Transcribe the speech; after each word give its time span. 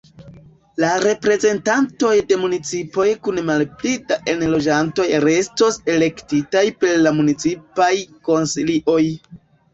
La 0.83 0.87
reprezentantoj 1.01 2.13
de 2.31 2.37
municipoj 2.45 3.05
kun 3.27 3.41
malpli 3.49 3.93
da 4.13 4.17
enloĝantoj 4.33 5.07
restos 5.27 5.79
elektitaj 5.97 6.65
per 6.81 6.99
la 7.05 7.15
municipaj 7.21 7.93
konsilioj. 8.33 9.01